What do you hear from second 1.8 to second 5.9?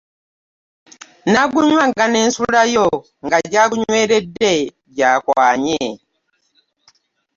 nga nensulayo nga gyagunyweredde gy'akwanye.